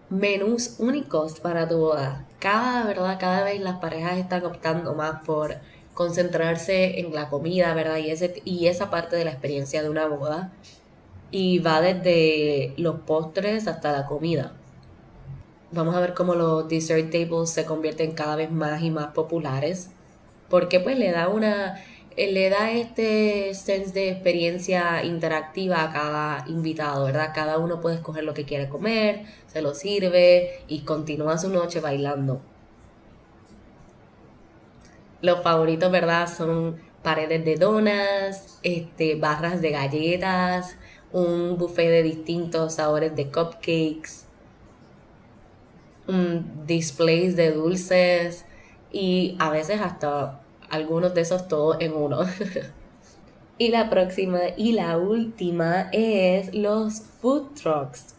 menús 0.09 0.77
únicos 0.79 1.41
para 1.41 1.69
tu 1.69 1.77
boda. 1.77 2.25
Cada, 2.39 2.87
¿verdad? 2.87 3.19
Cada 3.21 3.45
vez 3.45 3.61
las 3.61 3.81
parejas 3.81 4.17
están 4.17 4.47
optando 4.47 4.95
más 4.95 5.21
por 5.27 5.57
concentrarse 5.93 7.01
en 7.01 7.15
la 7.15 7.29
comida, 7.29 7.75
¿verdad? 7.75 7.99
Y, 7.99 8.13
ese, 8.13 8.41
y 8.47 8.69
esa 8.69 8.89
parte 8.89 9.17
de 9.17 9.27
la 9.27 9.33
experiencia 9.33 9.83
de 9.83 9.91
una 9.91 10.07
boda 10.07 10.53
y 11.31 11.59
va 11.59 11.81
desde 11.81 12.75
los 12.77 13.01
postres 13.01 13.67
hasta 13.69 13.93
la 13.93 14.07
comida. 14.07 14.55
Vamos 15.71 15.95
a 15.95 16.01
ver 16.01 16.15
cómo 16.15 16.35
los 16.35 16.69
dessert 16.69 17.11
tables 17.11 17.51
se 17.51 17.67
convierten 17.67 18.13
cada 18.13 18.37
vez 18.37 18.51
más 18.51 18.83
y 18.83 18.91
más 18.91 19.09
populares, 19.09 19.91
porque 20.49 20.81
pues 20.81 20.99
le 20.99 21.11
da 21.13 21.29
una 21.29 21.77
eh, 22.19 22.33
le 22.33 22.51
da 22.51 22.73
este 22.73 23.55
sense 23.55 23.93
de 23.93 24.11
experiencia 24.11 25.05
interactiva 25.05 25.85
a 25.85 25.93
cada 25.93 26.45
invitado, 26.49 27.05
¿verdad? 27.05 27.31
Cada 27.33 27.59
uno 27.59 27.81
puede 27.81 27.95
escoger 27.95 28.25
lo 28.25 28.35
que 28.35 28.45
quiere 28.45 28.69
comer, 28.69 29.25
se 29.47 29.63
lo 29.63 29.73
sirve 29.73 30.65
y 30.67 30.81
continúa 30.81 31.39
su 31.39 31.49
noche 31.49 31.79
bailando. 31.79 32.41
Los 35.23 35.45
favoritos, 35.45 35.93
¿verdad? 35.93 36.29
Son 36.29 36.81
paredes 37.05 37.45
de 37.45 37.55
donas, 37.55 38.59
este, 38.65 39.15
barras 39.15 39.61
de 39.61 39.71
galletas, 39.71 40.77
un 41.13 41.57
buffet 41.57 41.89
de 41.89 42.03
distintos 42.03 42.75
sabores 42.75 43.15
de 43.17 43.27
cupcakes, 43.27 44.27
un 46.07 46.67
displays 46.67 47.37
de 47.37 47.53
dulces 47.53 48.45
y 48.93 49.37
a 49.39 49.51
veces 49.51 49.81
hasta 49.81 50.41
algunos 50.71 51.15
de 51.15 51.23
esos 51.23 51.49
todos 51.49 51.77
en 51.81 51.95
uno. 51.95 52.21
y 53.59 53.69
la 53.69 53.91
próxima 53.91 54.41
y 54.57 54.73
la 54.73 54.99
última 54.99 55.89
es 55.93 56.55
los 56.55 57.03
food 57.21 57.55
trucks. 57.55 58.15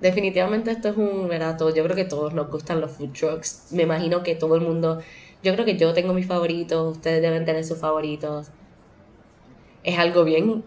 Definitivamente 0.00 0.72
esto 0.72 0.88
es 0.88 0.96
un 0.96 1.28
verato. 1.28 1.72
Yo 1.72 1.84
creo 1.84 1.94
que 1.94 2.04
todos 2.04 2.34
nos 2.34 2.50
gustan 2.50 2.80
los 2.80 2.90
food 2.90 3.12
trucks. 3.12 3.68
Me 3.70 3.84
imagino 3.84 4.22
que 4.22 4.34
todo 4.34 4.56
el 4.56 4.62
mundo. 4.62 5.00
Yo 5.44 5.52
creo 5.52 5.64
que 5.64 5.76
yo 5.76 5.92
tengo 5.92 6.12
mis 6.12 6.26
favoritos. 6.26 6.96
Ustedes 6.96 7.22
deben 7.22 7.44
tener 7.44 7.64
sus 7.64 7.78
favoritos. 7.78 8.48
Es 9.84 9.98
algo 9.98 10.24
bien 10.24 10.64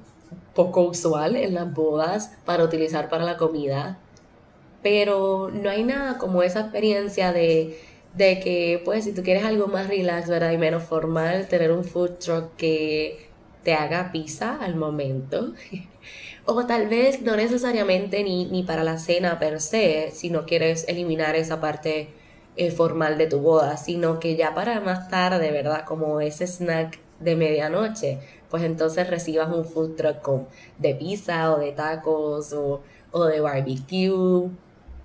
poco 0.54 0.82
usual 0.82 1.36
en 1.36 1.54
las 1.54 1.74
bodas 1.74 2.32
para 2.46 2.64
utilizar 2.64 3.10
para 3.10 3.26
la 3.26 3.38
comida. 3.38 4.00
Pero 4.82 5.50
no 5.52 5.70
hay 5.70 5.84
nada 5.84 6.18
como 6.18 6.44
esa 6.44 6.62
experiencia 6.62 7.34
de, 7.34 7.80
de 8.14 8.40
que, 8.40 8.82
pues, 8.86 9.06
si 9.06 9.14
tú 9.14 9.24
quieres 9.24 9.44
algo 9.44 9.68
más 9.68 9.88
relax. 9.88 10.30
Y 10.30 10.58
menos 10.58 10.84
formal, 10.84 11.48
tener 11.48 11.72
un 11.72 11.84
food 11.84 12.18
truck 12.20 12.56
que 12.56 13.30
te 13.64 13.74
haga 13.74 14.12
pizza 14.12 14.58
al 14.62 14.76
momento. 14.76 15.54
o 16.46 16.66
tal 16.66 16.88
vez 16.88 17.22
no 17.22 17.36
necesariamente 17.36 18.24
ni, 18.24 18.46
ni 18.46 18.64
para 18.64 18.84
la 18.84 18.98
cena 18.98 19.40
per 19.40 19.60
se, 19.60 20.12
si 20.12 20.30
no 20.30 20.46
quieres 20.46 20.86
eliminar 20.88 21.36
esa 21.36 21.60
parte 21.60 22.10
eh, 22.58 22.72
formal 22.72 23.18
de 23.18 23.28
tu 23.28 23.40
boda, 23.40 23.76
sino 23.76 24.20
que 24.20 24.36
ya 24.36 24.54
para 24.54 24.80
más 24.80 25.10
tarde, 25.10 25.52
¿verdad? 25.52 25.84
Como 25.86 26.22
ese 26.22 26.48
snack 26.48 27.00
de 27.20 27.36
medianoche, 27.36 28.20
pues 28.56 28.64
entonces 28.64 29.10
recibas 29.10 29.54
un 29.54 29.66
food 29.66 29.98
truck 29.98 30.48
de 30.80 30.96
pizza 30.96 31.54
o 31.54 31.60
de 31.60 31.74
tacos 31.74 32.54
o, 32.54 32.82
o 33.12 33.26
de 33.26 33.42
barbecue. 33.42 34.50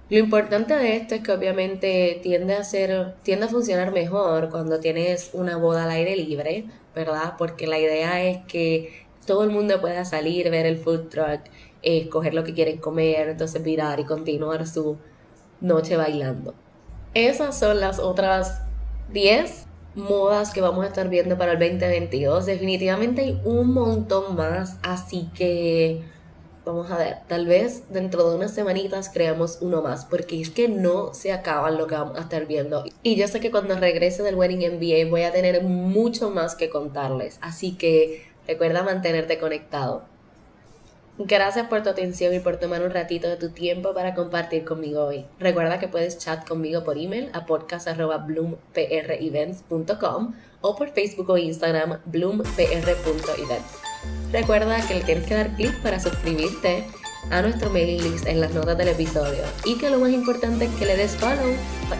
Lo 0.08 0.18
importante 0.18 0.76
de 0.76 0.94
esto 0.94 1.16
es 1.16 1.22
que 1.22 1.32
obviamente 1.32 2.20
tiende 2.22 2.54
a 2.54 2.62
ser, 2.62 3.16
tiende 3.24 3.46
a 3.46 3.48
funcionar 3.48 3.90
mejor 3.90 4.50
cuando 4.50 4.78
tienes 4.78 5.30
una 5.32 5.56
boda 5.56 5.82
al 5.82 5.90
aire 5.90 6.14
libre, 6.14 6.66
¿verdad? 6.94 7.34
Porque 7.36 7.66
la 7.66 7.80
idea 7.80 8.22
es 8.22 8.38
que 8.46 9.04
todo 9.26 9.42
el 9.42 9.50
mundo 9.50 9.80
pueda 9.80 10.04
salir, 10.04 10.48
ver 10.48 10.64
el 10.64 10.78
food 10.78 11.08
truck, 11.08 11.40
escoger 11.82 12.34
lo 12.34 12.44
que 12.44 12.54
quieren 12.54 12.78
comer, 12.78 13.30
entonces 13.30 13.60
mirar 13.62 13.98
y 13.98 14.04
continuar 14.04 14.64
su 14.68 14.96
noche 15.60 15.96
bailando. 15.96 16.54
Esas 17.14 17.58
son 17.58 17.80
las 17.80 17.98
otras 17.98 18.62
10 19.12 19.66
modas 19.94 20.52
que 20.52 20.60
vamos 20.60 20.84
a 20.84 20.88
estar 20.88 21.08
viendo 21.08 21.36
para 21.38 21.52
el 21.52 21.58
2022. 21.58 22.46
Definitivamente 22.46 23.22
hay 23.22 23.40
un 23.44 23.72
montón 23.72 24.36
más, 24.36 24.78
así 24.82 25.28
que 25.34 26.02
vamos 26.64 26.90
a 26.90 26.98
ver, 26.98 27.16
tal 27.26 27.46
vez 27.46 27.84
dentro 27.90 28.28
de 28.28 28.36
unas 28.36 28.54
semanitas 28.54 29.08
creamos 29.08 29.58
uno 29.60 29.82
más, 29.82 30.04
porque 30.04 30.40
es 30.40 30.50
que 30.50 30.68
no 30.68 31.14
se 31.14 31.32
acaban 31.32 31.78
lo 31.78 31.86
que 31.86 31.94
vamos 31.94 32.18
a 32.18 32.22
estar 32.22 32.46
viendo. 32.46 32.84
Y 33.02 33.16
yo 33.16 33.26
sé 33.28 33.40
que 33.40 33.50
cuando 33.50 33.76
regrese 33.76 34.22
del 34.22 34.36
Wedding 34.36 34.76
MBA 34.76 35.10
voy 35.10 35.22
a 35.22 35.32
tener 35.32 35.62
mucho 35.64 36.30
más 36.30 36.54
que 36.54 36.70
contarles, 36.70 37.38
así 37.40 37.72
que 37.76 38.24
recuerda 38.46 38.82
mantenerte 38.82 39.38
conectado. 39.38 40.04
Gracias 41.22 41.66
por 41.66 41.82
tu 41.82 41.90
atención 41.90 42.32
y 42.32 42.40
por 42.40 42.56
tomar 42.56 42.82
un 42.82 42.92
ratito 42.92 43.28
de 43.28 43.36
tu 43.36 43.50
tiempo 43.50 43.92
para 43.92 44.14
compartir 44.14 44.64
conmigo 44.64 45.04
hoy. 45.04 45.26
Recuerda 45.38 45.78
que 45.78 45.86
puedes 45.86 46.16
chat 46.16 46.48
conmigo 46.48 46.82
por 46.82 46.96
email 46.96 47.28
a 47.34 47.44
podcast.bloomprevents.com 47.44 50.34
o 50.62 50.76
por 50.76 50.88
Facebook 50.92 51.28
o 51.28 51.36
Instagram 51.36 51.98
bloompr.events. 52.06 53.74
Recuerda 54.32 54.80
que 54.88 54.94
le 54.94 55.02
tienes 55.02 55.26
que 55.26 55.34
dar 55.34 55.54
clic 55.56 55.78
para 55.82 56.00
suscribirte 56.00 56.86
a 57.30 57.42
nuestro 57.42 57.68
mailing 57.68 58.02
list 58.02 58.26
en 58.26 58.40
las 58.40 58.54
notas 58.54 58.78
del 58.78 58.88
episodio 58.88 59.42
y 59.66 59.76
que 59.76 59.90
lo 59.90 59.98
más 59.98 60.12
importante 60.12 60.64
es 60.64 60.74
que 60.76 60.86
le 60.86 60.96
des 60.96 61.16
follow 61.16 61.54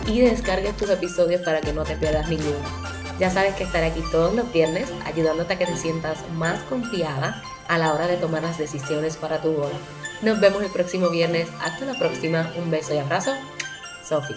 y 0.07 0.23
descargues 0.23 0.75
tus 0.79 0.89
episodios 0.89 1.43
para 1.43 1.61
que 1.61 1.75
no 1.75 1.85
te 1.85 1.95
pierdas 1.97 2.27
ninguno. 2.31 3.00
Ya 3.21 3.31
sabes 3.31 3.55
que 3.55 3.65
estaré 3.65 3.87
aquí 3.87 4.03
todos 4.11 4.35
los 4.35 4.51
viernes 4.51 4.89
ayudándote 5.05 5.53
a 5.53 5.59
que 5.59 5.67
te 5.67 5.77
sientas 5.77 6.19
más 6.37 6.63
confiada 6.63 7.43
a 7.69 7.77
la 7.77 7.93
hora 7.93 8.07
de 8.07 8.17
tomar 8.17 8.43
las 8.43 8.57
decisiones 8.57 9.19
para 9.19 9.43
tu 9.43 9.53
boda. 9.53 9.77
Nos 10.23 10.41
vemos 10.41 10.63
el 10.63 10.71
próximo 10.71 11.11
viernes. 11.11 11.47
Hasta 11.63 11.85
la 11.85 11.99
próxima. 11.99 12.51
Un 12.57 12.71
beso 12.71 12.95
y 12.95 12.99
abrazo. 12.99 13.33
Sophie. 14.03 14.37